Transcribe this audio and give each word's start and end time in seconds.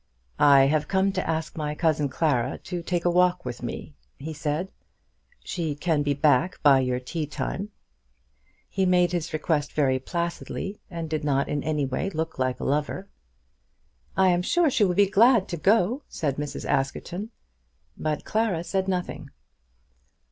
"I 0.39 0.63
have 0.65 0.87
come 0.87 1.11
to 1.11 1.29
ask 1.29 1.55
my 1.55 1.75
cousin 1.75 2.09
Clara 2.09 2.57
to 2.63 2.81
take 2.81 3.05
a 3.05 3.09
walk 3.11 3.45
with 3.45 3.61
me," 3.61 3.93
he 4.17 4.33
said. 4.33 4.71
"She 5.43 5.75
can 5.75 6.01
be 6.01 6.15
back 6.15 6.59
by 6.63 6.79
your 6.79 6.99
tea 6.99 7.27
time." 7.27 7.69
He 8.67 8.83
made 8.87 9.11
his 9.11 9.31
request 9.31 9.73
very 9.73 9.99
placidly, 9.99 10.79
and 10.89 11.07
did 11.07 11.23
not 11.23 11.47
in 11.47 11.63
any 11.63 11.85
way 11.85 12.09
look 12.09 12.39
like 12.39 12.59
a 12.59 12.63
lover. 12.63 13.09
"I 14.17 14.29
am 14.29 14.41
sure 14.41 14.71
she 14.71 14.83
will 14.83 14.95
be 14.95 15.05
glad 15.07 15.47
to 15.49 15.55
go," 15.57 16.01
said 16.09 16.37
Mrs. 16.37 16.67
Askerton. 16.67 17.29
But 17.95 18.25
Clara 18.25 18.63
said 18.63 18.87
nothing. 18.87 19.29